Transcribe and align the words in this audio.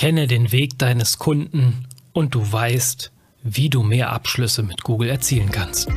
Kenne 0.00 0.26
den 0.26 0.50
Weg 0.50 0.78
deines 0.78 1.18
Kunden 1.18 1.86
und 2.14 2.34
du 2.34 2.50
weißt, 2.50 3.12
wie 3.42 3.68
du 3.68 3.82
mehr 3.82 4.10
Abschlüsse 4.10 4.62
mit 4.62 4.82
Google 4.82 5.10
erzielen 5.10 5.50
kannst. 5.50 5.90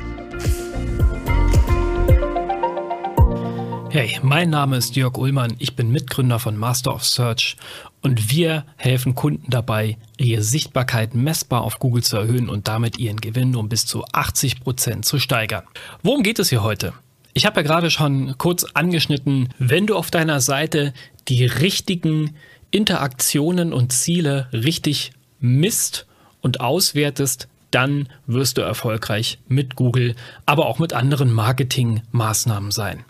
Hey, 3.91 4.19
mein 4.21 4.49
Name 4.49 4.75
ist 4.75 4.97
Jörg 4.97 5.17
Ullmann, 5.17 5.55
ich 5.57 5.77
bin 5.77 5.89
Mitgründer 5.89 6.39
von 6.39 6.57
Master 6.57 6.93
of 6.93 7.05
Search 7.05 7.55
und 8.01 8.29
wir 8.29 8.65
helfen 8.75 9.15
Kunden 9.15 9.49
dabei, 9.49 9.97
ihre 10.17 10.43
Sichtbarkeit 10.43 11.15
messbar 11.15 11.61
auf 11.61 11.79
Google 11.79 12.03
zu 12.03 12.17
erhöhen 12.17 12.49
und 12.49 12.67
damit 12.67 12.97
ihren 12.97 13.21
Gewinn 13.21 13.55
um 13.55 13.69
bis 13.69 13.85
zu 13.85 14.03
80 14.11 14.59
Prozent 14.59 15.05
zu 15.05 15.17
steigern. 15.17 15.63
Worum 16.01 16.23
geht 16.23 16.39
es 16.39 16.49
hier 16.49 16.61
heute? 16.61 16.91
Ich 17.33 17.45
habe 17.45 17.61
ja 17.61 17.65
gerade 17.65 17.89
schon 17.89 18.37
kurz 18.37 18.65
angeschnitten, 18.65 19.53
wenn 19.59 19.87
du 19.87 19.95
auf 19.95 20.11
deiner 20.11 20.41
Seite 20.41 20.93
die 21.29 21.45
richtigen 21.45 22.35
Interaktionen 22.73 23.71
und 23.71 23.93
Ziele 23.93 24.47
richtig 24.51 25.11
misst 25.39 26.07
und 26.41 26.59
auswertest, 26.59 27.47
dann 27.69 28.09
wirst 28.25 28.57
du 28.57 28.61
erfolgreich 28.61 29.37
mit 29.47 29.75
Google, 29.75 30.15
aber 30.47 30.65
auch 30.65 30.79
mit 30.79 30.91
anderen 30.91 31.31
Marketingmaßnahmen 31.31 32.71
sein. 32.71 33.05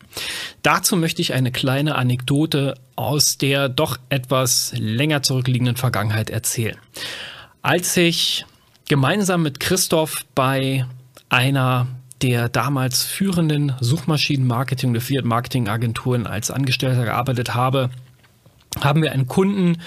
Dazu 0.64 0.98
möchte 0.98 1.22
ich 1.22 1.34
eine 1.34 1.52
kleine 1.52 1.96
Anekdote 1.96 2.76
aus 2.98 3.38
der 3.38 3.70
doch 3.70 3.98
etwas 4.10 4.74
länger 4.78 5.24
zurückliegenden 5.24 5.78
Vergangenheit 5.78 6.30
erzählen. 6.30 6.78
Als 7.62 7.96
ich 7.96 8.46
gemeinsam 8.90 9.44
mit 9.44 9.62
Christoph 9.62 10.26
bei 10.36 10.86
einer 11.30 11.88
der 12.22 12.50
damals 12.50 13.04
führenden 13.04 13.72
Suchmaschinenmarketing- 13.80 14.88
und 14.88 14.98
Affiliate-Marketing-Agenturen 14.98 16.28
als 16.28 16.52
Angestellter 16.52 17.06
gearbeitet 17.06 17.54
habe, 17.54 17.90
haben 18.82 19.02
wir 19.02 19.12
einen 19.12 19.28
Kunden 19.28 19.82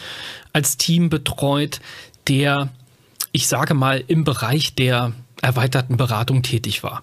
als 0.53 0.77
Team 0.77 1.09
betreut, 1.09 1.81
der, 2.29 2.69
ich 3.33 3.47
sage 3.47 3.75
mal, 3.75 4.03
im 4.07 4.25
Bereich 4.25 4.75
der 4.75 5.13
erweiterten 5.43 5.97
Beratung 5.97 6.43
tätig 6.43 6.83
war. 6.83 7.03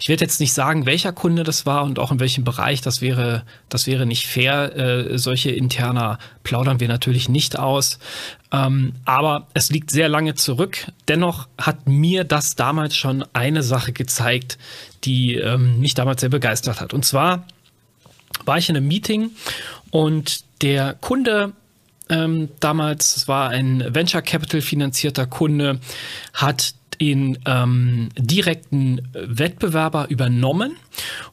Ich 0.00 0.08
werde 0.08 0.24
jetzt 0.24 0.40
nicht 0.40 0.52
sagen, 0.52 0.86
welcher 0.86 1.12
Kunde 1.12 1.44
das 1.44 1.66
war 1.66 1.84
und 1.84 1.98
auch 1.98 2.10
in 2.10 2.20
welchem 2.20 2.44
Bereich. 2.44 2.80
Das 2.80 3.00
wäre, 3.00 3.44
das 3.68 3.86
wäre 3.86 4.06
nicht 4.06 4.26
fair. 4.26 4.76
Äh, 4.76 5.18
solche 5.18 5.50
interner 5.50 6.18
plaudern 6.42 6.80
wir 6.80 6.88
natürlich 6.88 7.28
nicht 7.28 7.58
aus. 7.58 7.98
Ähm, 8.50 8.94
aber 9.04 9.46
es 9.54 9.70
liegt 9.70 9.90
sehr 9.90 10.08
lange 10.08 10.34
zurück. 10.34 10.86
Dennoch 11.08 11.48
hat 11.58 11.86
mir 11.86 12.24
das 12.24 12.56
damals 12.56 12.96
schon 12.96 13.24
eine 13.32 13.62
Sache 13.62 13.92
gezeigt, 13.92 14.58
die 15.04 15.36
ähm, 15.36 15.80
mich 15.80 15.94
damals 15.94 16.20
sehr 16.20 16.30
begeistert 16.30 16.80
hat. 16.80 16.92
Und 16.92 17.04
zwar 17.04 17.46
war 18.44 18.58
ich 18.58 18.68
in 18.68 18.76
einem 18.76 18.88
Meeting 18.88 19.30
und 19.90 20.44
der 20.62 20.94
Kunde 20.94 21.52
ähm, 22.08 22.48
damals, 22.60 23.16
es 23.16 23.28
war 23.28 23.50
ein 23.50 23.94
Venture 23.94 24.22
Capital 24.22 24.60
finanzierter 24.60 25.26
Kunde, 25.26 25.80
hat 26.34 26.74
den 27.00 27.38
ähm, 27.46 28.10
direkten 28.16 29.08
Wettbewerber 29.12 30.08
übernommen. 30.08 30.76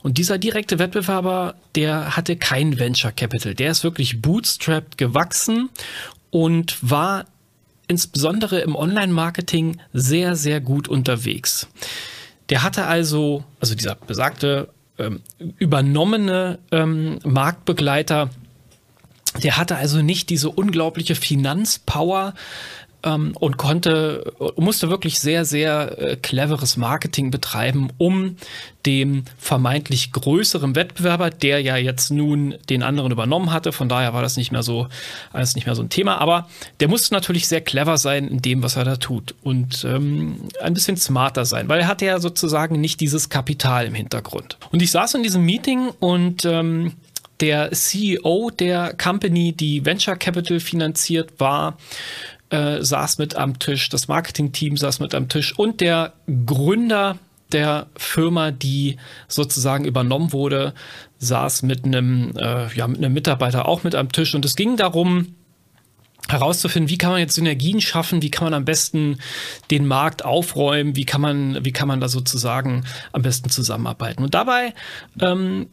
Und 0.01 0.17
dieser 0.17 0.39
direkte 0.39 0.79
Wettbewerber, 0.79 1.55
der 1.75 2.15
hatte 2.15 2.37
kein 2.37 2.79
Venture 2.79 3.11
Capital. 3.11 3.53
Der 3.53 3.71
ist 3.71 3.83
wirklich 3.83 4.21
bootstrapped 4.21 4.97
gewachsen 4.97 5.69
und 6.31 6.77
war 6.81 7.25
insbesondere 7.87 8.61
im 8.61 8.75
Online-Marketing 8.75 9.77
sehr, 9.93 10.35
sehr 10.35 10.59
gut 10.59 10.87
unterwegs. 10.87 11.67
Der 12.49 12.63
hatte 12.63 12.85
also, 12.85 13.43
also 13.59 13.75
dieser 13.75 13.95
besagte 13.95 14.69
ähm, 14.99 15.21
übernommene 15.57 16.59
ähm, 16.71 17.19
Marktbegleiter, 17.23 18.29
der 19.43 19.57
hatte 19.57 19.77
also 19.77 20.01
nicht 20.01 20.29
diese 20.29 20.49
unglaubliche 20.49 21.15
Finanzpower 21.15 22.33
ähm, 23.03 23.33
und 23.39 23.57
konnte, 23.57 24.33
musste 24.57 24.89
wirklich 24.89 25.19
sehr, 25.19 25.45
sehr 25.45 25.97
äh, 25.99 26.15
cleveres 26.15 26.77
Marketing 26.77 27.31
betreiben, 27.31 27.89
um 27.97 28.35
dem 28.85 29.25
vermeintlich 29.37 30.11
größeren 30.11 30.75
Wettbewerber, 30.75 31.29
der 31.29 31.61
ja 31.61 31.75
jetzt 31.77 32.11
nun 32.11 32.55
den 32.69 32.81
anderen 32.83 33.11
übernommen 33.11 33.51
hatte, 33.51 33.71
von 33.71 33.89
daher 33.89 34.13
war 34.13 34.21
das 34.21 34.37
nicht 34.37 34.51
mehr 34.51 34.63
so, 34.63 34.87
alles 35.33 35.55
nicht 35.55 35.65
mehr 35.65 35.75
so 35.75 35.81
ein 35.81 35.89
Thema, 35.89 36.19
aber 36.19 36.47
der 36.79 36.87
musste 36.87 37.13
natürlich 37.13 37.47
sehr 37.47 37.61
clever 37.61 37.97
sein 37.97 38.27
in 38.27 38.41
dem, 38.41 38.63
was 38.63 38.75
er 38.75 38.85
da 38.85 38.95
tut 38.95 39.35
und 39.43 39.83
ähm, 39.85 40.47
ein 40.61 40.73
bisschen 40.73 40.97
smarter 40.97 41.45
sein, 41.45 41.67
weil 41.67 41.81
er 41.81 41.87
hatte 41.87 42.05
ja 42.05 42.19
sozusagen 42.19 42.79
nicht 42.79 43.01
dieses 43.01 43.29
Kapital 43.29 43.85
im 43.85 43.93
Hintergrund. 43.93 44.57
Und 44.71 44.81
ich 44.81 44.91
saß 44.91 45.15
in 45.15 45.23
diesem 45.23 45.43
Meeting 45.43 45.89
und 45.99 46.45
ähm, 46.45 46.93
der 47.39 47.71
CEO 47.71 48.49
der 48.51 48.93
Company, 48.95 49.53
die 49.53 49.85
Venture 49.85 50.15
Capital 50.15 50.59
finanziert 50.59 51.39
war, 51.39 51.77
äh, 52.49 52.81
saß 52.81 53.17
mit 53.17 53.35
am 53.35 53.59
Tisch, 53.59 53.89
das 53.89 54.07
Marketing-Team 54.07 54.77
saß 54.77 54.99
mit 54.99 55.13
am 55.13 55.29
Tisch 55.29 55.57
und 55.57 55.81
der 55.81 56.13
Gründer 56.45 57.17
der 57.51 57.87
Firma, 57.95 58.51
die 58.51 58.97
sozusagen 59.27 59.85
übernommen 59.85 60.33
wurde, 60.33 60.73
saß 61.17 61.63
mit 61.63 61.85
einem, 61.85 62.33
äh, 62.37 62.73
ja, 62.75 62.87
mit 62.87 62.99
einem 62.99 63.13
Mitarbeiter 63.13 63.67
auch 63.67 63.83
mit 63.83 63.95
am 63.95 64.11
Tisch 64.11 64.35
und 64.35 64.45
es 64.45 64.55
ging 64.55 64.77
darum, 64.77 65.35
herauszufinden, 66.27 66.89
wie 66.89 66.97
kann 66.97 67.11
man 67.11 67.19
jetzt 67.19 67.35
Synergien 67.35 67.81
schaffen, 67.81 68.21
wie 68.21 68.29
kann 68.29 68.45
man 68.45 68.53
am 68.53 68.65
besten 68.65 69.17
den 69.71 69.87
Markt 69.87 70.23
aufräumen, 70.23 70.95
wie 70.95 71.05
kann 71.05 71.21
man, 71.21 71.65
wie 71.65 71.71
kann 71.71 71.87
man 71.87 71.99
da 71.99 72.07
sozusagen 72.07 72.85
am 73.13 73.23
besten 73.23 73.49
zusammenarbeiten. 73.49 74.23
Und 74.23 74.35
dabei 74.35 74.75
ähm, 75.19 75.67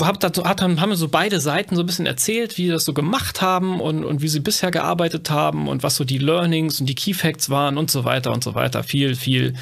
hab 0.00 0.20
dazu, 0.20 0.44
hat, 0.44 0.60
haben 0.62 0.76
mir 0.76 0.96
so 0.96 1.08
beide 1.08 1.40
Seiten 1.40 1.74
so 1.74 1.82
ein 1.82 1.86
bisschen 1.86 2.06
erzählt, 2.06 2.58
wie 2.58 2.66
sie 2.66 2.72
das 2.72 2.84
so 2.84 2.92
gemacht 2.92 3.42
haben 3.42 3.80
und, 3.80 4.04
und 4.04 4.22
wie 4.22 4.28
sie 4.28 4.40
bisher 4.40 4.70
gearbeitet 4.70 5.30
haben 5.30 5.68
und 5.68 5.82
was 5.82 5.96
so 5.96 6.04
die 6.04 6.18
Learnings 6.18 6.80
und 6.80 6.86
die 6.86 6.94
Key 6.94 7.14
Facts 7.14 7.50
waren 7.50 7.76
und 7.76 7.90
so 7.90 8.04
weiter 8.04 8.32
und 8.32 8.44
so 8.44 8.54
weiter. 8.54 8.82
Viel, 8.82 9.14
viel 9.14 9.54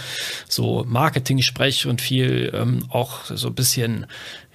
so 0.49 0.84
Marketing-Sprech 0.87 1.87
und 1.87 2.01
viel 2.01 2.53
ähm, 2.55 2.84
auch 2.91 3.25
so 3.25 3.49
ein 3.49 3.55
bisschen 3.55 4.07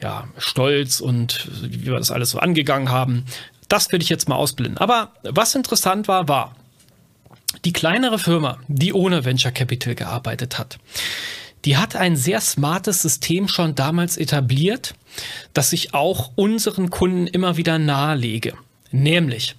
ja, 0.01 0.27
Stolz 0.37 0.99
und 0.99 1.47
wie 1.61 1.85
wir 1.85 1.97
das 1.97 2.11
alles 2.11 2.31
so 2.31 2.39
angegangen 2.39 2.89
haben. 2.89 3.25
Das 3.69 3.91
will 3.91 4.01
ich 4.01 4.09
jetzt 4.09 4.29
mal 4.29 4.35
ausblenden. 4.35 4.77
Aber 4.77 5.13
was 5.23 5.55
interessant 5.55 6.07
war, 6.07 6.27
war, 6.27 6.55
die 7.65 7.73
kleinere 7.73 8.19
Firma, 8.19 8.59
die 8.67 8.93
ohne 8.93 9.25
Venture 9.25 9.51
Capital 9.51 9.95
gearbeitet 9.95 10.59
hat, 10.59 10.77
die 11.65 11.77
hat 11.77 11.95
ein 11.95 12.15
sehr 12.15 12.41
smartes 12.41 13.01
System 13.01 13.47
schon 13.47 13.75
damals 13.75 14.17
etabliert, 14.17 14.95
das 15.53 15.73
ich 15.73 15.93
auch 15.93 16.31
unseren 16.35 16.89
Kunden 16.89 17.27
immer 17.27 17.57
wieder 17.57 17.79
nahelege. 17.79 18.53
Nämlich, 18.91 19.55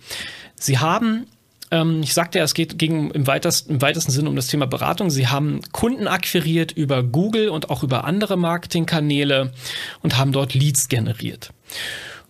sie 0.56 0.78
haben 0.78 1.26
ähm, 1.70 2.02
ich 2.02 2.14
sagte 2.14 2.38
ja, 2.38 2.44
es 2.44 2.54
geht 2.54 2.78
gegen, 2.78 3.10
im, 3.10 3.26
weitesten, 3.26 3.74
im 3.74 3.82
weitesten 3.82 4.12
Sinne 4.12 4.28
um 4.28 4.36
das 4.36 4.46
Thema 4.46 4.66
Beratung. 4.66 5.10
Sie 5.10 5.28
haben 5.28 5.60
Kunden 5.72 6.06
akquiriert 6.06 6.72
über 6.72 7.02
Google 7.02 7.48
und 7.48 7.70
auch 7.70 7.82
über 7.82 8.04
andere 8.04 8.36
Marketingkanäle 8.36 9.52
und 10.02 10.16
haben 10.16 10.32
dort 10.32 10.54
Leads 10.54 10.88
generiert. 10.88 11.52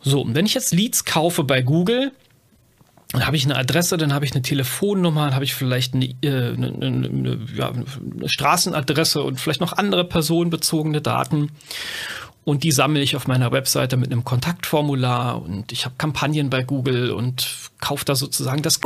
So, 0.02 0.22
und 0.22 0.34
wenn 0.34 0.46
ich 0.46 0.54
jetzt 0.54 0.72
Leads 0.72 1.04
kaufe 1.04 1.44
bei 1.44 1.62
Google, 1.62 2.12
dann 3.14 3.26
habe 3.26 3.36
ich 3.36 3.44
eine 3.44 3.56
Adresse, 3.56 3.96
dann 3.96 4.12
habe 4.12 4.24
ich 4.24 4.32
eine 4.32 4.42
Telefonnummer, 4.42 5.26
dann 5.26 5.34
habe 5.34 5.44
ich 5.44 5.54
vielleicht 5.54 5.94
eine, 5.94 6.06
äh, 6.22 6.52
eine, 6.52 6.66
eine, 6.68 7.38
ja, 7.56 7.70
eine 7.70 8.28
Straßenadresse 8.28 9.22
und 9.22 9.40
vielleicht 9.40 9.60
noch 9.60 9.72
andere 9.72 10.04
personenbezogene 10.04 11.00
Daten. 11.00 11.50
Und 12.44 12.62
die 12.62 12.72
sammle 12.72 13.00
ich 13.00 13.16
auf 13.16 13.26
meiner 13.26 13.52
Webseite 13.52 13.96
mit 13.96 14.12
einem 14.12 14.24
Kontaktformular 14.24 15.40
und 15.40 15.72
ich 15.72 15.86
habe 15.86 15.94
Kampagnen 15.96 16.50
bei 16.50 16.62
Google 16.62 17.12
und 17.12 17.70
kaufe 17.80 18.04
da 18.04 18.14
sozusagen 18.14 18.62
das. 18.62 18.80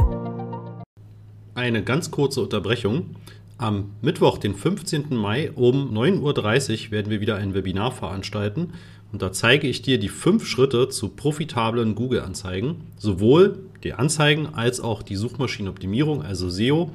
Eine 1.55 1.83
ganz 1.83 2.11
kurze 2.11 2.43
Unterbrechung. 2.43 3.17
Am 3.57 3.95
Mittwoch, 4.03 4.39
den 4.39 4.55
15. 4.55 5.17
Mai 5.17 5.51
um 5.51 5.93
9.30 5.93 6.87
Uhr 6.87 6.91
werden 6.93 7.11
wir 7.11 7.21
wieder 7.21 7.37
ein 7.37 7.55
Webinar 7.55 7.91
veranstalten 7.91 8.75
und 9.11 9.23
da 9.23 9.33
zeige 9.33 9.67
ich 9.67 9.83
dir 9.83 9.99
die 9.99 10.09
fünf 10.09 10.47
Schritte 10.47 10.89
zu 10.89 11.09
profitablen 11.09 11.95
Google-Anzeigen, 11.95 12.83
sowohl 12.99 13.68
die 13.85 13.95
Anzeigen 13.95 14.55
als 14.55 14.81
auch 14.81 15.03
die 15.03 15.17
Suchmaschinenoptimierung, 15.17 16.23
also 16.23 16.51
SEO. 16.51 16.91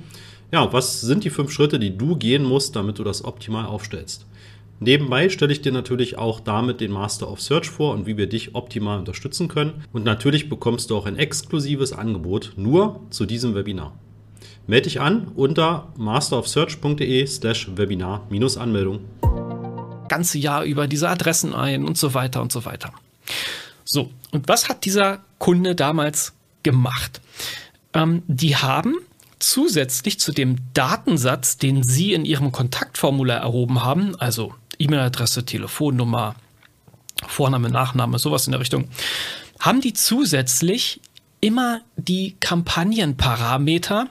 Ja, 0.51 0.71
was 0.71 1.01
sind 1.01 1.23
die 1.23 1.29
fünf 1.29 1.51
Schritte, 1.51 1.79
die 1.79 1.97
du 1.97 2.15
gehen 2.15 2.43
musst, 2.43 2.75
damit 2.75 2.99
du 2.99 3.03
das 3.03 3.25
optimal 3.25 3.65
aufstellst? 3.65 4.25
Nebenbei 4.79 5.29
stelle 5.29 5.53
ich 5.53 5.61
dir 5.61 5.71
natürlich 5.71 6.17
auch 6.17 6.39
damit 6.41 6.81
den 6.81 6.91
Master 6.91 7.31
of 7.31 7.41
Search 7.41 7.69
vor 7.69 7.93
und 7.93 8.05
wie 8.05 8.17
wir 8.17 8.27
dich 8.27 8.53
optimal 8.53 8.99
unterstützen 8.99 9.47
können. 9.47 9.83
Und 9.93 10.03
natürlich 10.03 10.49
bekommst 10.49 10.89
du 10.89 10.97
auch 10.97 11.05
ein 11.05 11.17
exklusives 11.17 11.93
Angebot 11.93 12.53
nur 12.57 12.99
zu 13.09 13.25
diesem 13.25 13.55
Webinar. 13.55 13.97
Melde 14.67 14.89
dich 14.89 14.99
an 14.99 15.31
unter 15.35 15.93
masterofsearch.de 15.97 17.25
slash 17.27 17.69
Webinar-Anmeldung. 17.75 18.99
Ganze 20.09 20.37
Jahr 20.37 20.63
über 20.65 20.87
diese 20.87 21.09
Adressen 21.09 21.53
ein 21.53 21.85
und 21.85 21.97
so 21.97 22.13
weiter 22.13 22.41
und 22.41 22.51
so 22.51 22.65
weiter. 22.65 22.91
So, 23.85 24.09
und 24.31 24.47
was 24.47 24.69
hat 24.69 24.85
dieser 24.85 25.19
Kunde 25.37 25.75
damals 25.75 26.33
gemacht. 26.63 27.21
Ähm, 27.93 28.23
die 28.27 28.55
haben 28.55 28.95
zusätzlich 29.39 30.19
zu 30.19 30.31
dem 30.31 30.57
Datensatz, 30.73 31.57
den 31.57 31.83
Sie 31.83 32.13
in 32.13 32.25
Ihrem 32.25 32.51
Kontaktformular 32.51 33.41
erhoben 33.41 33.83
haben, 33.83 34.15
also 34.15 34.53
E-Mail-Adresse, 34.79 35.45
Telefonnummer, 35.45 36.35
Vorname, 37.27 37.69
Nachname, 37.69 38.19
sowas 38.19 38.47
in 38.47 38.51
der 38.51 38.61
Richtung, 38.61 38.87
haben 39.59 39.81
die 39.81 39.93
zusätzlich 39.93 41.01
immer 41.41 41.81
die 41.97 42.35
Kampagnenparameter 42.39 44.07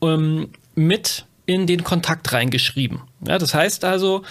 ähm, 0.00 0.50
mit 0.74 1.26
in 1.46 1.66
den 1.66 1.84
Kontakt 1.84 2.32
reingeschrieben. 2.32 3.02
Ja, 3.26 3.38
das 3.38 3.54
heißt 3.54 3.84
also, 3.84 4.22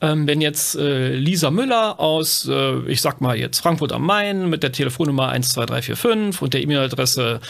ähm, 0.00 0.26
wenn 0.26 0.40
jetzt 0.40 0.76
äh, 0.76 1.14
Lisa 1.14 1.50
Müller 1.50 1.98
aus, 1.98 2.46
äh, 2.48 2.80
ich 2.86 3.00
sag 3.00 3.20
mal 3.20 3.36
jetzt 3.36 3.60
Frankfurt 3.60 3.92
am 3.92 4.04
Main 4.04 4.48
mit 4.48 4.62
der 4.62 4.72
Telefonnummer 4.72 5.28
12345 5.30 6.42
und 6.42 6.54
der 6.54 6.62
E-Mail-Adresse 6.62 7.40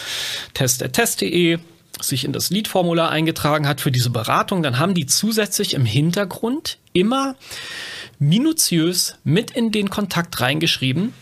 test.test.de 0.55 1.59
sich 2.01 2.25
in 2.25 2.33
das 2.33 2.51
Lead-Formular 2.51 3.11
eingetragen 3.11 3.69
hat 3.69 3.81
für 3.81 3.91
diese 3.91 4.11
Beratung, 4.11 4.63
dann 4.63 4.79
haben 4.79 4.95
die 4.95 5.07
zusätzlich 5.07 5.75
im 5.75 5.85
Hintergrund 5.85 6.79
immer 6.93 7.35
minutiös 8.19 9.17
mit 9.25 9.51
in 9.51 9.71
den 9.71 9.91
Kontakt 9.91 10.41
reingeschrieben, 10.41 11.13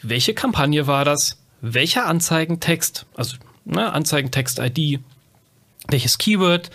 welche 0.00 0.32
Kampagne 0.32 0.86
war 0.86 1.04
das, 1.04 1.38
welcher 1.60 2.06
Anzeigentext, 2.06 3.06
also 3.14 3.36
ne, 3.64 3.92
Anzeigentext-ID, 3.92 5.00
welches 5.88 6.18
Keyword, 6.18 6.70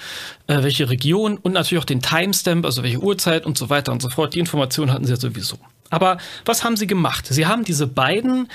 äh, 0.47 0.63
welche 0.63 0.89
Region 0.89 1.37
und 1.37 1.53
natürlich 1.53 1.81
auch 1.81 1.85
den 1.85 2.01
Timestamp, 2.01 2.65
also 2.65 2.83
welche 2.83 2.99
Uhrzeit 2.99 3.45
und 3.45 3.57
so 3.57 3.69
weiter 3.69 3.91
und 3.91 4.01
so 4.01 4.09
fort. 4.09 4.35
Die 4.35 4.39
Informationen 4.39 4.91
hatten 4.91 5.05
sie 5.05 5.11
ja 5.11 5.19
sowieso. 5.19 5.57
Aber 5.89 6.17
was 6.45 6.63
haben 6.63 6.77
sie 6.77 6.87
gemacht? 6.87 7.27
Sie 7.27 7.45
haben 7.45 7.63
diese 7.63 7.87
beiden, 7.87 8.49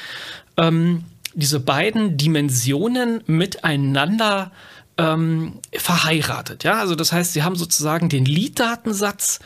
ähm, 0.57 1.05
diese 1.35 1.61
beiden 1.61 2.17
Dimensionen 2.17 3.23
miteinander 3.27 4.53
ähm, 4.99 5.55
verheiratet. 5.73 6.65
Ja, 6.65 6.75
also 6.75 6.95
das 6.95 7.13
heißt, 7.13 7.33
sie 7.33 7.43
haben 7.43 7.57
sozusagen 7.57 8.11
den 8.11 8.27
Lead-Datensatz, 8.27 9.41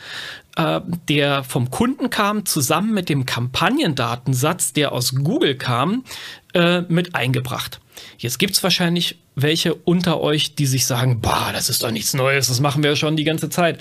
äh, 0.57 0.81
der 1.07 1.43
vom 1.43 1.71
Kunden 1.71 2.09
kam, 2.09 2.45
zusammen 2.45 2.93
mit 2.93 3.07
dem 3.07 3.25
Kampagnendatensatz, 3.25 4.73
der 4.73 4.91
aus 4.91 5.15
Google 5.15 5.55
kam, 5.55 6.03
äh, 6.53 6.81
mit 6.81 7.15
eingebracht. 7.15 7.79
Jetzt 8.17 8.39
gibt 8.39 8.53
es 8.53 8.63
wahrscheinlich 8.63 9.17
welche 9.35 9.75
unter 9.75 10.19
euch, 10.19 10.55
die 10.55 10.65
sich 10.65 10.85
sagen, 10.85 11.21
boah, 11.21 11.51
das 11.53 11.69
ist 11.69 11.83
doch 11.83 11.91
nichts 11.91 12.13
Neues, 12.13 12.47
das 12.47 12.59
machen 12.59 12.83
wir 12.83 12.95
schon 12.95 13.15
die 13.15 13.23
ganze 13.23 13.49
Zeit. 13.49 13.79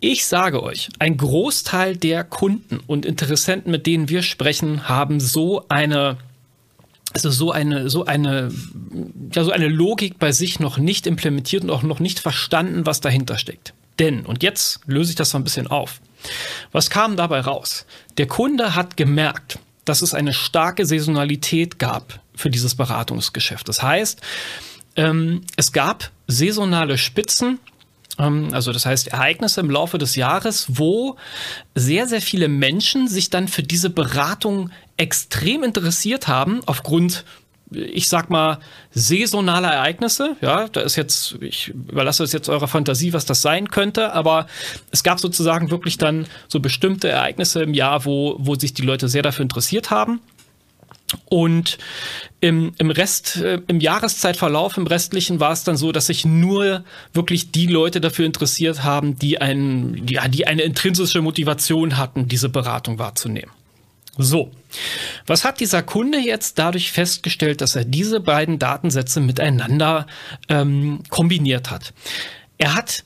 Ich 0.00 0.26
sage 0.26 0.62
euch, 0.62 0.88
ein 0.98 1.16
Großteil 1.16 1.96
der 1.96 2.24
Kunden 2.24 2.80
und 2.86 3.06
Interessenten, 3.06 3.70
mit 3.70 3.86
denen 3.86 4.08
wir 4.08 4.22
sprechen, 4.22 4.88
haben 4.88 5.20
so 5.20 5.64
eine 5.68 6.18
also 7.14 7.30
so 7.30 7.52
eine, 7.52 7.88
so 7.88 8.04
eine, 8.04 8.50
ja, 9.32 9.44
so 9.44 9.52
eine 9.52 9.68
Logik 9.68 10.18
bei 10.18 10.32
sich 10.32 10.58
noch 10.58 10.78
nicht 10.78 11.06
implementiert 11.06 11.62
und 11.62 11.70
auch 11.70 11.84
noch 11.84 12.00
nicht 12.00 12.18
verstanden, 12.18 12.86
was 12.86 13.00
dahinter 13.00 13.38
steckt. 13.38 13.72
Denn, 14.00 14.26
und 14.26 14.42
jetzt 14.42 14.80
löse 14.86 15.10
ich 15.10 15.16
das 15.16 15.32
mal 15.32 15.40
ein 15.40 15.44
bisschen 15.44 15.68
auf. 15.68 16.00
Was 16.72 16.90
kam 16.90 17.16
dabei 17.16 17.40
raus? 17.40 17.86
Der 18.18 18.26
Kunde 18.26 18.74
hat 18.74 18.96
gemerkt, 18.96 19.58
dass 19.84 20.02
es 20.02 20.14
eine 20.14 20.32
starke 20.32 20.86
Saisonalität 20.86 21.78
gab 21.78 22.20
für 22.34 22.50
dieses 22.50 22.74
Beratungsgeschäft. 22.74 23.68
Das 23.68 23.82
heißt, 23.82 24.20
ähm, 24.96 25.42
es 25.56 25.72
gab 25.72 26.10
saisonale 26.26 26.98
Spitzen, 26.98 27.58
ähm, 28.18 28.48
also 28.52 28.72
das 28.72 28.86
heißt 28.86 29.08
Ereignisse 29.08 29.60
im 29.60 29.70
Laufe 29.70 29.98
des 29.98 30.16
Jahres, 30.16 30.66
wo 30.68 31.16
sehr, 31.74 32.06
sehr 32.06 32.22
viele 32.22 32.48
Menschen 32.48 33.08
sich 33.08 33.30
dann 33.30 33.48
für 33.48 33.62
diese 33.62 33.90
Beratung 33.90 34.70
extrem 34.96 35.64
interessiert 35.64 36.28
haben, 36.28 36.60
aufgrund 36.66 37.24
ich 37.74 38.08
sag 38.08 38.30
mal, 38.30 38.58
saisonale 38.92 39.68
Ereignisse. 39.68 40.36
Ja, 40.40 40.68
da 40.68 40.80
ist 40.80 40.96
jetzt, 40.96 41.36
ich 41.40 41.68
überlasse 41.68 42.24
es 42.24 42.32
jetzt 42.32 42.48
eurer 42.48 42.68
Fantasie, 42.68 43.12
was 43.12 43.24
das 43.24 43.42
sein 43.42 43.68
könnte, 43.68 44.12
aber 44.12 44.46
es 44.90 45.02
gab 45.02 45.20
sozusagen 45.20 45.70
wirklich 45.70 45.98
dann 45.98 46.26
so 46.48 46.60
bestimmte 46.60 47.08
Ereignisse 47.08 47.62
im 47.62 47.74
Jahr, 47.74 48.04
wo, 48.04 48.36
wo 48.38 48.54
sich 48.54 48.74
die 48.74 48.82
Leute 48.82 49.08
sehr 49.08 49.22
dafür 49.22 49.42
interessiert 49.42 49.90
haben. 49.90 50.20
Und 51.26 51.78
im, 52.40 52.72
im 52.78 52.90
Rest, 52.90 53.36
äh, 53.36 53.60
im 53.66 53.80
Jahreszeitverlauf, 53.80 54.76
im 54.76 54.86
restlichen 54.86 55.38
war 55.40 55.52
es 55.52 55.64
dann 55.64 55.76
so, 55.76 55.92
dass 55.92 56.06
sich 56.06 56.24
nur 56.24 56.84
wirklich 57.12 57.52
die 57.52 57.66
Leute 57.66 58.00
dafür 58.00 58.26
interessiert 58.26 58.82
haben, 58.82 59.18
die, 59.18 59.40
ein, 59.40 60.06
ja, 60.08 60.28
die 60.28 60.46
eine 60.46 60.62
intrinsische 60.62 61.20
Motivation 61.20 61.96
hatten, 61.96 62.26
diese 62.28 62.48
Beratung 62.48 62.98
wahrzunehmen. 62.98 63.50
So, 64.16 64.50
was 65.26 65.44
hat 65.44 65.60
dieser 65.60 65.82
Kunde 65.82 66.18
jetzt 66.18 66.58
dadurch 66.58 66.92
festgestellt, 66.92 67.60
dass 67.60 67.74
er 67.74 67.84
diese 67.84 68.20
beiden 68.20 68.58
Datensätze 68.58 69.20
miteinander 69.20 70.06
ähm, 70.48 71.02
kombiniert 71.08 71.70
hat? 71.70 71.92
Er 72.58 72.74
hat 72.74 73.04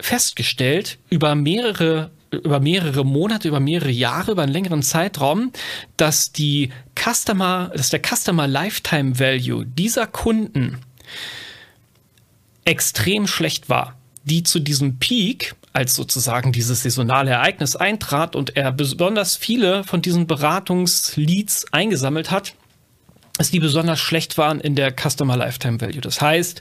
festgestellt 0.00 0.98
über 1.10 1.34
mehrere 1.34 2.10
über 2.30 2.60
mehrere 2.60 3.04
Monate, 3.04 3.48
über 3.48 3.58
mehrere 3.58 3.90
Jahre, 3.90 4.32
über 4.32 4.42
einen 4.42 4.52
längeren 4.52 4.82
Zeitraum, 4.82 5.50
dass 5.96 6.30
die 6.30 6.70
Customer, 6.94 7.72
dass 7.74 7.90
der 7.90 8.00
Customer 8.00 8.46
Lifetime 8.46 9.18
Value 9.18 9.66
dieser 9.66 10.06
Kunden 10.06 10.78
extrem 12.64 13.26
schlecht 13.26 13.68
war, 13.68 13.96
die 14.22 14.42
zu 14.44 14.60
diesem 14.60 14.98
Peak 14.98 15.56
als 15.72 15.94
sozusagen 15.94 16.52
dieses 16.52 16.82
saisonale 16.82 17.30
Ereignis 17.30 17.76
eintrat 17.76 18.34
und 18.34 18.56
er 18.56 18.72
besonders 18.72 19.36
viele 19.36 19.84
von 19.84 20.02
diesen 20.02 20.26
Beratungsleads 20.26 21.72
eingesammelt 21.72 22.30
hat, 22.30 22.54
dass 23.40 23.50
die 23.50 23.58
besonders 23.58 23.98
schlecht 23.98 24.36
waren 24.36 24.60
in 24.60 24.74
der 24.74 24.92
Customer 24.92 25.34
Lifetime 25.34 25.80
Value. 25.80 26.02
Das 26.02 26.20
heißt, 26.20 26.60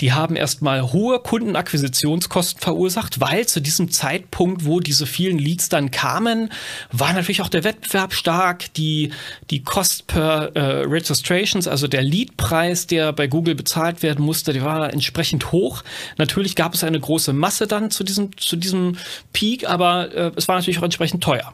die 0.00 0.12
haben 0.12 0.36
erstmal 0.36 0.92
hohe 0.92 1.18
Kundenakquisitionskosten 1.18 2.60
verursacht, 2.60 3.18
weil 3.18 3.46
zu 3.46 3.60
diesem 3.60 3.90
Zeitpunkt, 3.90 4.64
wo 4.64 4.78
diese 4.78 5.04
vielen 5.04 5.36
Leads 5.36 5.68
dann 5.68 5.90
kamen, 5.90 6.50
war 6.92 7.12
natürlich 7.12 7.42
auch 7.42 7.48
der 7.48 7.64
Wettbewerb 7.64 8.14
stark, 8.14 8.72
die, 8.74 9.10
die 9.50 9.64
Cost 9.64 10.06
per 10.06 10.54
äh, 10.54 10.84
Registrations, 10.84 11.66
also 11.66 11.88
der 11.88 12.04
Leadpreis, 12.04 12.86
der 12.86 13.12
bei 13.12 13.26
Google 13.26 13.56
bezahlt 13.56 14.04
werden 14.04 14.24
musste, 14.24 14.52
der 14.52 14.62
war 14.62 14.92
entsprechend 14.92 15.50
hoch. 15.50 15.82
Natürlich 16.18 16.54
gab 16.54 16.74
es 16.74 16.84
eine 16.84 17.00
große 17.00 17.32
Masse 17.32 17.66
dann 17.66 17.90
zu 17.90 18.04
diesem, 18.04 18.30
zu 18.38 18.54
diesem 18.54 18.96
Peak, 19.32 19.68
aber 19.68 20.14
äh, 20.14 20.30
es 20.36 20.46
war 20.46 20.54
natürlich 20.54 20.78
auch 20.78 20.84
entsprechend 20.84 21.24
teuer. 21.24 21.52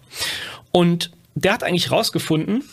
Und 0.72 1.10
der 1.34 1.54
hat 1.54 1.64
eigentlich 1.64 1.90
rausgefunden, 1.90 2.64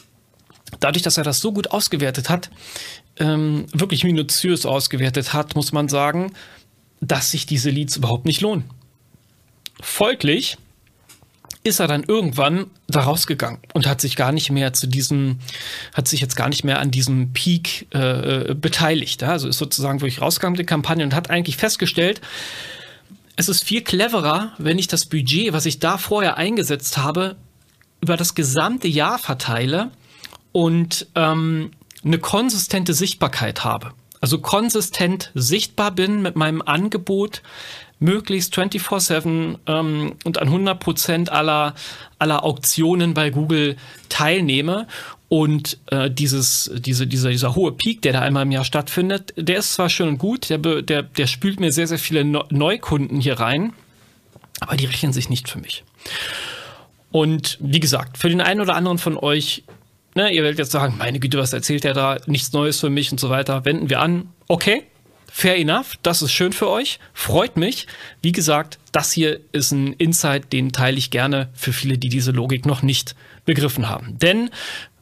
dadurch, 0.79 1.03
dass 1.03 1.17
er 1.17 1.23
das 1.23 1.39
so 1.39 1.51
gut 1.51 1.71
ausgewertet 1.71 2.29
hat, 2.29 2.49
ähm, 3.17 3.65
wirklich 3.73 4.03
minutiös 4.03 4.65
ausgewertet 4.65 5.33
hat, 5.33 5.55
muss 5.55 5.71
man 5.71 5.89
sagen, 5.89 6.33
dass 7.01 7.31
sich 7.31 7.45
diese 7.45 7.69
Leads 7.69 7.97
überhaupt 7.97 8.25
nicht 8.25 8.41
lohnen. 8.41 8.65
Folglich 9.81 10.57
ist 11.63 11.79
er 11.79 11.87
dann 11.87 12.03
irgendwann 12.03 12.67
da 12.87 13.01
rausgegangen 13.01 13.59
und 13.73 13.85
hat 13.85 13.99
sich 14.01 14.15
gar 14.15 14.31
nicht 14.31 14.49
mehr 14.49 14.73
zu 14.73 14.87
diesem, 14.87 15.39
hat 15.93 16.07
sich 16.07 16.21
jetzt 16.21 16.35
gar 16.35 16.49
nicht 16.49 16.63
mehr 16.63 16.79
an 16.79 16.89
diesem 16.89 17.33
Peak 17.33 17.87
äh, 17.93 18.55
beteiligt. 18.55 19.21
Ja? 19.21 19.29
Also 19.29 19.47
ist 19.47 19.57
sozusagen 19.57 19.99
wirklich 20.01 20.21
rausgegangen 20.21 20.53
mit 20.53 20.59
der 20.59 20.65
Kampagne 20.65 21.03
und 21.03 21.13
hat 21.13 21.29
eigentlich 21.29 21.57
festgestellt, 21.57 22.21
es 23.35 23.49
ist 23.49 23.63
viel 23.63 23.81
cleverer, 23.81 24.53
wenn 24.57 24.79
ich 24.79 24.87
das 24.87 25.05
Budget, 25.05 25.53
was 25.53 25.65
ich 25.65 25.79
da 25.79 25.97
vorher 25.97 26.37
eingesetzt 26.37 26.97
habe, 26.97 27.35
über 28.01 28.17
das 28.17 28.35
gesamte 28.35 28.87
Jahr 28.87 29.17
verteile 29.17 29.91
und 30.51 31.07
ähm, 31.15 31.71
eine 32.03 32.19
konsistente 32.19 32.93
Sichtbarkeit 32.93 33.63
habe. 33.63 33.91
Also 34.21 34.39
konsistent 34.39 35.31
sichtbar 35.33 35.91
bin 35.91 36.21
mit 36.21 36.35
meinem 36.35 36.61
Angebot, 36.61 37.41
möglichst 37.99 38.57
24-7 38.57 39.57
ähm, 39.65 40.15
und 40.23 40.37
an 40.37 40.47
100 40.47 40.79
Prozent 40.79 41.31
aller, 41.31 41.73
aller 42.17 42.43
Auktionen 42.43 43.13
bei 43.13 43.29
Google 43.29 43.75
teilnehme. 44.09 44.87
Und 45.27 45.77
äh, 45.87 46.09
dieses, 46.09 46.71
diese, 46.75 47.05
dieser, 47.05 47.29
dieser 47.29 47.55
hohe 47.55 47.71
Peak, 47.71 48.01
der 48.01 48.13
da 48.13 48.21
einmal 48.21 48.43
im 48.43 48.51
Jahr 48.51 48.63
stattfindet, 48.63 49.33
der 49.37 49.59
ist 49.59 49.73
zwar 49.73 49.89
schön 49.89 50.07
und 50.07 50.17
gut, 50.17 50.49
der, 50.49 50.57
der, 50.57 51.03
der 51.03 51.27
spült 51.27 51.59
mir 51.59 51.71
sehr, 51.71 51.87
sehr 51.87 51.99
viele 51.99 52.25
Neukunden 52.25 53.21
hier 53.21 53.39
rein, 53.39 53.73
aber 54.59 54.75
die 54.75 54.85
rechnen 54.85 55.13
sich 55.13 55.29
nicht 55.29 55.47
für 55.47 55.59
mich. 55.59 55.83
Und 57.11 57.57
wie 57.61 57.79
gesagt, 57.79 58.17
für 58.17 58.29
den 58.29 58.41
einen 58.41 58.61
oder 58.61 58.75
anderen 58.75 58.97
von 58.97 59.17
euch 59.17 59.63
ne, 60.15 60.31
ihr 60.31 60.43
werdet 60.43 60.59
jetzt 60.59 60.71
sagen, 60.71 60.95
meine 60.97 61.19
Güte, 61.19 61.37
was 61.37 61.53
erzählt 61.53 61.83
der 61.83 61.93
da? 61.93 62.17
Nichts 62.25 62.53
Neues 62.53 62.79
für 62.79 62.89
mich 62.89 63.11
und 63.11 63.19
so 63.19 63.29
weiter. 63.29 63.65
Wenden 63.65 63.89
wir 63.89 63.99
an. 63.99 64.29
Okay, 64.47 64.83
fair 65.31 65.57
enough. 65.57 65.97
Das 66.03 66.21
ist 66.21 66.31
schön 66.31 66.53
für 66.53 66.69
euch. 66.69 66.99
Freut 67.13 67.57
mich. 67.57 67.87
Wie 68.21 68.31
gesagt, 68.31 68.79
das 68.91 69.11
hier 69.11 69.39
ist 69.51 69.71
ein 69.71 69.93
Insight, 69.93 70.51
den 70.53 70.71
teile 70.71 70.97
ich 70.97 71.11
gerne 71.11 71.49
für 71.53 71.73
viele, 71.73 71.97
die 71.97 72.09
diese 72.09 72.31
Logik 72.31 72.65
noch 72.65 72.81
nicht 72.81 73.15
begriffen 73.45 73.89
haben. 73.89 74.17
Denn 74.19 74.49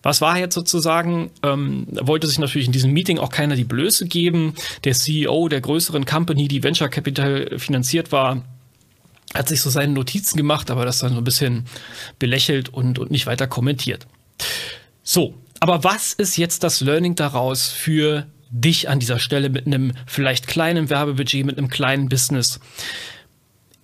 was 0.04 0.22
war 0.22 0.38
jetzt 0.38 0.56
sozusagen? 0.56 1.32
Ähm, 1.44 1.88
wollte 1.90 2.28
sich 2.28 2.40
natürlich 2.40 2.68
in 2.68 2.72
diesem 2.72 2.94
Meeting 2.94 3.20
auch 3.20 3.30
keiner 3.30 3.56
die 3.56 3.66
Blöße 3.66 4.08
geben. 4.08 4.54
Der 4.84 4.94
CEO 4.94 5.50
der 5.50 5.60
größeren 5.60 6.06
Company, 6.06 6.48
die 6.48 6.64
Venture 6.64 6.88
Capital 6.88 7.60
finanziert 7.60 8.12
war, 8.12 8.44
hat 9.34 9.50
sich 9.50 9.60
so 9.60 9.70
seine 9.70 9.92
Notizen 9.92 10.38
gemacht, 10.38 10.72
aber 10.72 10.86
das 10.86 11.00
dann 11.00 11.12
so 11.12 11.18
ein 11.18 11.24
bisschen 11.24 11.66
belächelt 12.20 12.70
und, 12.70 13.00
und 13.00 13.12
nicht 13.12 13.28
weiter 13.28 13.48
kommentiert. 13.48 14.08
So, 15.18 15.34
aber 15.60 15.84
was 15.84 16.14
ist 16.14 16.38
jetzt 16.38 16.64
das 16.64 16.80
Learning 16.80 17.16
daraus 17.16 17.72
für 17.72 18.28
dich 18.52 18.88
an 18.88 19.00
dieser 19.00 19.18
Stelle 19.18 19.50
mit 19.50 19.66
einem 19.66 19.94
vielleicht 20.06 20.46
kleinen 20.46 20.92
Werbebudget, 20.92 21.44
mit 21.44 21.58
einem 21.58 21.70
kleinen 21.70 22.08
Business? 22.08 22.60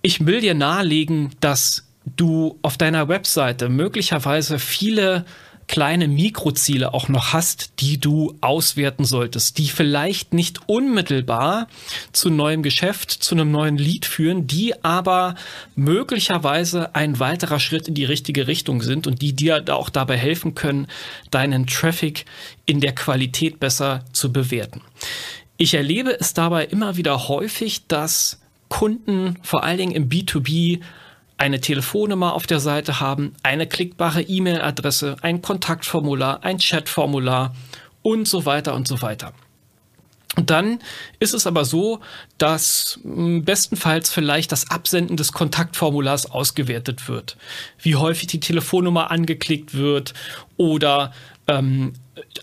Ich 0.00 0.26
will 0.26 0.40
dir 0.42 0.54
nahelegen, 0.54 1.30
dass 1.40 1.88
du 2.04 2.56
auf 2.62 2.78
deiner 2.78 3.08
Webseite 3.08 3.68
möglicherweise 3.68 4.60
viele 4.60 5.24
kleine 5.66 6.08
Mikroziele 6.08 6.94
auch 6.94 7.08
noch 7.08 7.32
hast, 7.32 7.80
die 7.80 7.98
du 7.98 8.36
auswerten 8.40 9.04
solltest, 9.04 9.58
die 9.58 9.68
vielleicht 9.68 10.34
nicht 10.34 10.68
unmittelbar 10.68 11.68
zu 12.12 12.30
neuem 12.30 12.62
Geschäft, 12.62 13.10
zu 13.10 13.34
einem 13.34 13.50
neuen 13.50 13.78
Lead 13.78 14.06
führen, 14.06 14.46
die 14.46 14.84
aber 14.84 15.34
möglicherweise 15.74 16.94
ein 16.94 17.18
weiterer 17.18 17.60
Schritt 17.60 17.88
in 17.88 17.94
die 17.94 18.04
richtige 18.04 18.46
Richtung 18.46 18.82
sind 18.82 19.06
und 19.06 19.22
die 19.22 19.32
dir 19.32 19.64
auch 19.68 19.90
dabei 19.90 20.16
helfen 20.16 20.54
können, 20.54 20.86
deinen 21.30 21.66
Traffic 21.66 22.24
in 22.66 22.80
der 22.80 22.94
Qualität 22.94 23.60
besser 23.60 24.04
zu 24.12 24.32
bewerten. 24.32 24.80
Ich 25.56 25.74
erlebe 25.74 26.18
es 26.18 26.34
dabei 26.34 26.64
immer 26.64 26.96
wieder 26.96 27.28
häufig, 27.28 27.86
dass 27.86 28.40
Kunden, 28.68 29.38
vor 29.42 29.62
allen 29.62 29.78
Dingen 29.78 29.92
im 29.92 30.08
B2B, 30.08 30.80
eine 31.38 31.60
Telefonnummer 31.60 32.34
auf 32.34 32.46
der 32.46 32.60
Seite 32.60 33.00
haben, 33.00 33.34
eine 33.42 33.66
klickbare 33.66 34.22
E-Mail-Adresse, 34.22 35.16
ein 35.22 35.42
Kontaktformular, 35.42 36.44
ein 36.44 36.58
Chatformular 36.58 37.54
und 38.02 38.28
so 38.28 38.46
weiter 38.46 38.74
und 38.74 38.86
so 38.86 39.02
weiter. 39.02 39.32
Und 40.36 40.50
dann 40.50 40.80
ist 41.20 41.32
es 41.32 41.46
aber 41.46 41.64
so, 41.64 42.00
dass 42.38 42.98
hm, 43.02 43.44
bestenfalls 43.44 44.10
vielleicht 44.10 44.52
das 44.52 44.70
Absenden 44.70 45.16
des 45.16 45.32
Kontaktformulars 45.32 46.30
ausgewertet 46.30 47.08
wird. 47.08 47.36
Wie 47.78 47.96
häufig 47.96 48.26
die 48.26 48.40
Telefonnummer 48.40 49.10
angeklickt 49.10 49.74
wird 49.74 50.14
oder 50.56 51.12
ähm, 51.46 51.92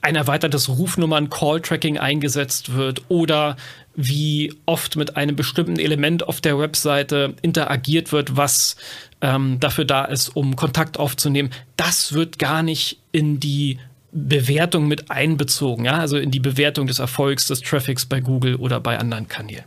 ein 0.02 0.16
erweitertes 0.16 0.70
Rufnummern-Call-Tracking 0.70 1.98
eingesetzt 1.98 2.74
wird 2.74 3.04
oder 3.10 3.58
wie 3.96 4.54
oft 4.66 4.96
mit 4.96 5.18
einem 5.18 5.36
bestimmten 5.36 5.78
Element 5.78 6.28
auf 6.28 6.42
der 6.42 6.58
Webseite 6.58 7.36
interagiert 7.42 8.12
wird, 8.12 8.38
was 8.38 8.78
ähm, 9.22 9.60
dafür 9.60 9.86
da 9.86 10.06
ist, 10.06 10.30
um 10.30 10.56
Kontakt 10.56 10.98
aufzunehmen. 10.98 11.52
Das 11.76 12.14
wird 12.14 12.40
gar 12.40 12.64
nicht 12.64 13.00
in 13.12 13.40
die 13.40 13.80
Bewertung 14.12 14.88
mit 14.88 15.10
einbezogen, 15.10 15.86
ja, 15.86 15.98
also 16.00 16.18
in 16.18 16.32
die 16.32 16.40
Bewertung 16.40 16.88
des 16.88 17.00
Erfolgs 17.00 17.48
des 17.48 17.62
Traffics 17.62 18.06
bei 18.06 18.20
Google 18.20 18.56
oder 18.56 18.80
bei 18.80 18.98
anderen 18.98 19.28
Kanälen. 19.28 19.64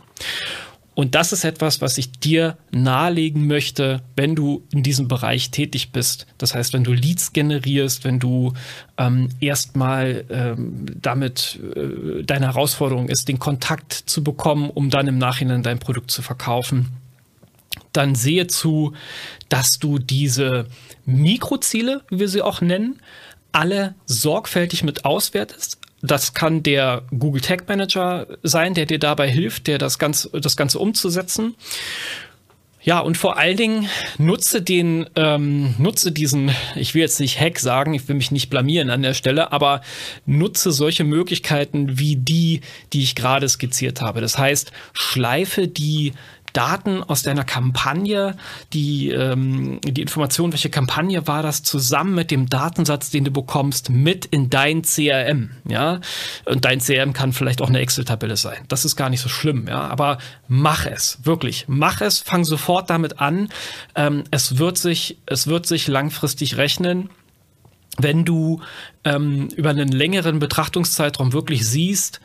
Und 0.95 1.17
das 1.17 1.33
ist 1.33 1.45
etwas, 1.45 1.81
was 1.81 1.99
ich 1.99 2.13
dir 2.13 2.57
nahelegen 2.71 3.47
möchte, 3.47 4.03
wenn 4.15 4.37
du 4.37 4.63
in 4.73 4.83
diesem 4.83 5.09
Bereich 5.09 5.51
tätig 5.51 5.91
bist. 5.91 6.27
Das 6.39 6.55
heißt, 6.55 6.73
wenn 6.73 6.85
du 6.85 6.93
Leads 6.93 7.33
generierst, 7.33 8.05
wenn 8.05 8.21
du 8.21 8.53
ähm, 8.97 9.29
erstmal 9.41 10.25
ähm, 10.31 10.87
damit 11.01 11.59
äh, 11.75 12.23
deine 12.23 12.47
Herausforderung 12.47 13.09
ist, 13.09 13.27
den 13.27 13.41
Kontakt 13.41 13.93
zu 13.93 14.23
bekommen, 14.23 14.71
um 14.71 14.89
dann 14.89 15.09
im 15.09 15.19
Nachhinein 15.19 15.65
dein 15.65 15.81
Produkt 15.81 16.13
zu 16.13 16.23
verkaufen, 16.23 16.91
dann 17.93 18.15
sehe 18.15 18.47
zu, 18.47 18.93
dass 19.49 19.79
du 19.79 19.99
diese 19.99 20.67
Mikroziele, 21.07 22.03
wie 22.09 22.21
wir 22.21 22.29
sie 22.29 22.43
auch 22.43 22.61
nennen, 22.61 23.01
alle 23.51 23.95
sorgfältig 24.07 24.85
mit 24.85 25.05
auswertest, 25.05 25.79
das 26.05 26.35
kann 26.35 26.63
der 26.63 27.03
Google 27.19 27.41
Tag 27.41 27.67
Manager 27.69 28.27
sein, 28.43 28.75
der 28.75 28.87
dir 28.87 28.99
dabei 28.99 29.31
hilft, 29.31 29.67
der 29.67 29.79
das 29.79 29.99
Ganze, 29.99 30.29
das 30.41 30.57
Ganze 30.57 30.79
umzusetzen. 30.79 31.55
Ja, 32.83 32.99
und 32.99 33.17
vor 33.17 33.39
allen 33.39 33.57
Dingen 33.57 33.89
nutze 34.19 34.61
den, 34.61 35.09
ähm, 35.17 35.75
nutze 35.79 36.13
diesen, 36.13 36.51
ich 36.77 36.95
will 36.95 37.01
jetzt 37.01 37.19
nicht 37.19 37.41
Hack 37.41 37.59
sagen, 37.59 37.95
ich 37.95 38.07
will 38.07 38.17
mich 38.17 38.31
nicht 38.31 38.51
blamieren 38.51 38.91
an 38.91 39.01
der 39.01 39.15
Stelle, 39.15 39.53
aber 39.53 39.81
nutze 40.27 40.71
solche 40.71 41.05
Möglichkeiten 41.05 41.99
wie 41.99 42.17
die, 42.17 42.61
die 42.93 43.03
ich 43.03 43.15
gerade 43.15 43.49
skizziert 43.49 44.03
habe. 44.03 44.21
Das 44.21 44.37
heißt, 44.37 44.71
schleife 44.93 45.67
die 45.67 46.13
Daten 46.55 47.03
aus 47.03 47.23
deiner 47.23 47.45
Kampagne, 47.45 48.37
die, 48.73 49.11
ähm, 49.11 49.81
die 49.83 50.01
Information, 50.01 50.53
welche 50.53 50.71
Kampagne 50.71 51.27
war 51.27 51.43
das, 51.43 51.63
zusammen 51.63 52.15
mit 52.15 52.31
dem 52.31 52.49
Datensatz, 52.49 53.11
den 53.11 53.25
du 53.25 53.31
bekommst, 53.31 53.91
mit 53.91 54.25
in 54.25 54.49
dein 54.49 54.83
CRM. 54.83 55.51
Ja, 55.69 56.01
und 56.47 56.65
dein 56.65 56.79
CRM 56.81 57.13
kann 57.13 57.35
vielleicht 57.35 57.61
auch 57.61 57.69
eine 57.69 57.81
Excel-Tabelle 57.81 58.37
sein. 58.37 58.65
Das 58.69 58.85
ist 58.87 58.97
gar 58.97 59.11
nicht 59.11 59.21
so 59.21 59.29
schlimm. 59.29 59.67
Ja, 59.69 59.83
aber 59.83 60.19
mach 60.49 60.87
es 60.87 61.19
wirklich, 61.25 61.67
mach 61.67 62.01
es, 62.01 62.21
fang 62.21 62.45
sofort 62.45 62.89
damit 62.89 63.21
an. 63.21 63.49
Ähm, 63.95 64.25
es 64.31 64.57
wird 64.57 64.79
sich, 64.79 65.19
es 65.27 65.47
wird 65.47 65.67
sich 65.67 65.89
langfristig 65.89 66.57
rechnen 66.57 67.11
wenn 67.97 68.25
du 68.25 68.61
ähm, 69.05 69.49
über 69.55 69.71
einen 69.71 69.89
längeren 69.89 70.41
Betrachtungszeitraum 70.41 71.33
wirklich 71.33 71.65
siehst, 71.69 72.21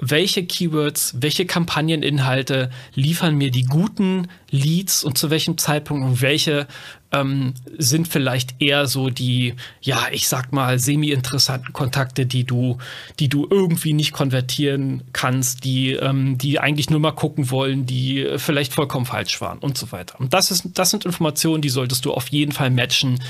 welche 0.00 0.44
Keywords, 0.44 1.14
welche 1.18 1.46
Kampagneninhalte 1.46 2.70
liefern 2.94 3.36
mir 3.36 3.50
die 3.50 3.64
guten 3.64 4.28
Leads 4.50 5.04
und 5.04 5.18
zu 5.18 5.30
welchem 5.30 5.58
Zeitpunkt 5.58 6.04
und 6.04 6.22
welche 6.22 6.66
ähm, 7.12 7.54
sind 7.76 8.08
vielleicht 8.08 8.60
eher 8.62 8.86
so 8.86 9.10
die, 9.10 9.54
ja, 9.82 10.06
ich 10.10 10.28
sag 10.28 10.52
mal, 10.52 10.78
semi-interessanten 10.78 11.72
Kontakte, 11.72 12.24
die 12.24 12.44
du, 12.44 12.78
die 13.18 13.28
du 13.28 13.46
irgendwie 13.50 13.92
nicht 13.92 14.12
konvertieren 14.12 15.02
kannst, 15.12 15.64
die, 15.64 15.92
ähm, 15.92 16.38
die 16.38 16.58
eigentlich 16.60 16.88
nur 16.88 17.00
mal 17.00 17.12
gucken 17.12 17.50
wollen, 17.50 17.84
die 17.84 18.26
vielleicht 18.36 18.72
vollkommen 18.72 19.06
falsch 19.06 19.40
waren 19.40 19.58
und 19.58 19.76
so 19.76 19.92
weiter. 19.92 20.18
Und 20.18 20.32
das 20.32 20.50
ist, 20.50 20.66
das 20.74 20.90
sind 20.90 21.04
Informationen, 21.04 21.62
die 21.62 21.68
solltest 21.68 22.04
du 22.04 22.12
auf 22.12 22.28
jeden 22.28 22.52
Fall 22.52 22.70
matchen 22.70 23.22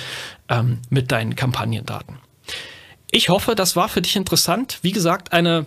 ähm, 0.49 0.79
mit 0.89 1.11
deinen 1.11 1.35
Kampagnendaten. 1.35 2.17
Ich 3.11 3.29
hoffe, 3.29 3.55
das 3.55 3.75
war 3.75 3.89
für 3.89 4.03
dich 4.03 4.15
interessant. 4.15 4.79
Wie 4.83 4.93
gesagt, 4.93 5.33
eine 5.33 5.67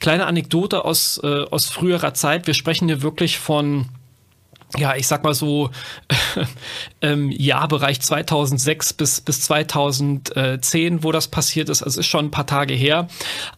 kleine 0.00 0.26
Anekdote 0.26 0.84
aus, 0.84 1.20
äh, 1.22 1.44
aus 1.50 1.66
früherer 1.66 2.14
Zeit. 2.14 2.46
Wir 2.46 2.54
sprechen 2.54 2.88
hier 2.88 3.02
wirklich 3.02 3.38
von 3.38 3.88
ja, 4.78 4.96
ich 4.96 5.06
sag 5.06 5.22
mal 5.22 5.34
so, 5.34 5.70
ähm, 7.02 7.30
Jahrbereich 7.30 8.00
2006 8.00 8.94
bis, 8.94 9.20
bis 9.20 9.42
2010, 9.42 11.04
wo 11.04 11.12
das 11.12 11.28
passiert 11.28 11.68
ist. 11.68 11.82
Also 11.82 12.00
ist 12.00 12.06
schon 12.06 12.26
ein 12.26 12.30
paar 12.30 12.46
Tage 12.46 12.74
her. 12.74 13.08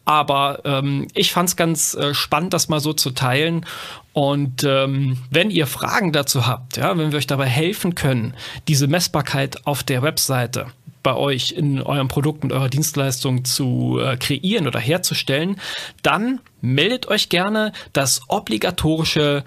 Aber 0.04 0.60
ähm, 0.64 1.06
ich 1.14 1.32
fand 1.32 1.50
es 1.50 1.56
ganz 1.56 1.94
äh, 1.94 2.14
spannend, 2.14 2.52
das 2.52 2.68
mal 2.68 2.80
so 2.80 2.92
zu 2.92 3.12
teilen. 3.12 3.64
Und 4.12 4.64
ähm, 4.64 5.18
wenn 5.30 5.50
ihr 5.50 5.66
Fragen 5.66 6.12
dazu 6.12 6.46
habt, 6.46 6.76
ja, 6.76 6.96
wenn 6.96 7.12
wir 7.12 7.18
euch 7.18 7.26
dabei 7.26 7.46
helfen 7.46 7.94
können, 7.94 8.34
diese 8.66 8.88
Messbarkeit 8.88 9.66
auf 9.66 9.82
der 9.82 10.02
Webseite 10.02 10.66
bei 11.04 11.14
euch 11.14 11.52
in 11.52 11.80
eurem 11.80 12.08
Produkt 12.08 12.42
und 12.42 12.52
eurer 12.52 12.68
Dienstleistung 12.68 13.44
zu 13.44 14.00
äh, 14.02 14.16
kreieren 14.16 14.66
oder 14.66 14.80
herzustellen, 14.80 15.60
dann 16.02 16.40
meldet 16.60 17.06
euch 17.06 17.28
gerne. 17.28 17.72
Das 17.92 18.22
obligatorische 18.26 19.44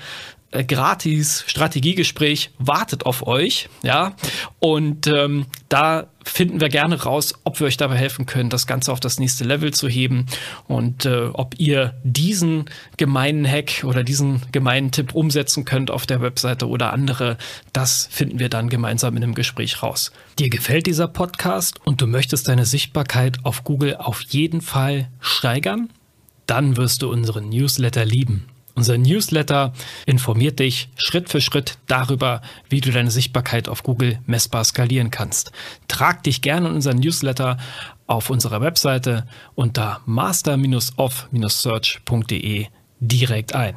äh, 0.52 0.64
gratis 0.64 1.44
Strategiegespräch 1.48 2.52
wartet 2.60 3.06
auf 3.06 3.28
euch, 3.28 3.68
ja. 3.84 4.16
Und 4.60 5.08
ähm, 5.08 5.48
da 5.68 6.08
finden 6.28 6.62
wir 6.62 6.70
gerne 6.70 7.02
raus, 7.02 7.34
ob 7.44 7.60
wir 7.60 7.68
euch 7.68 7.78
dabei 7.78 7.96
helfen 7.96 8.26
können, 8.26 8.50
das 8.50 8.68
Ganze 8.68 8.92
auf 8.92 9.00
das 9.00 9.20
nächste 9.20 9.44
Level 9.44 9.74
zu 9.74 9.88
heben 9.88 10.26
und 10.68 11.06
äh, 11.06 11.30
ob 11.34 11.56
ihr 11.58 11.94
diesen 12.04 12.66
gemeinen 12.98 13.48
Hack 13.48 13.84
oder 13.84 14.04
diesen 14.04 14.42
gemeinen 14.52 14.92
Tipp 14.92 15.16
umsetzen 15.16 15.66
könnt 15.66 15.92
auf 15.92 16.06
der 16.06 16.22
Webseite 16.22 16.68
oder 16.68 16.94
andere. 16.94 17.38
Das 17.74 18.08
finden 18.12 18.40
wir 18.40 18.50
dann 18.50 18.70
gemeinsam 18.70 19.16
in 19.18 19.24
einem 19.24 19.36
Gespräch 19.36 19.82
raus. 19.82 20.12
Dir 20.40 20.50
gefällt 20.50 20.88
dieser 20.88 21.08
Podcast 21.08 21.80
und 21.86 22.02
du 22.02 22.08
möchtest 22.08 22.48
deine 22.48 22.66
Sichtbarkeit 22.66 23.40
auf 23.44 23.64
Google 23.64 23.96
auf 23.98 24.22
jeden 24.22 24.62
Fall 24.62 25.10
steigern? 25.20 25.90
Dann 26.46 26.78
wirst 26.78 27.02
du 27.02 27.12
unseren 27.12 27.50
Newsletter 27.50 28.06
lieben. 28.06 28.46
Unser 28.78 28.98
Newsletter 29.00 29.74
informiert 30.06 30.60
dich 30.60 30.88
Schritt 30.98 31.30
für 31.30 31.42
Schritt 31.42 31.80
darüber, 31.88 32.44
wie 32.70 32.80
du 32.80 32.92
deine 32.92 33.10
Sichtbarkeit 33.10 33.70
auf 33.70 33.82
Google 33.82 34.20
messbar 34.28 34.64
skalieren 34.64 35.10
kannst. 35.10 35.52
Trag 35.88 36.22
dich 36.22 36.44
gerne 36.44 36.70
in 36.70 36.76
unseren 36.76 37.00
Newsletter 37.00 37.58
auf 38.06 38.30
unserer 38.30 38.62
Webseite 38.62 39.26
unter 39.56 40.02
master-off-search.de 40.06 42.68
direkt 43.00 43.56
ein. 43.56 43.76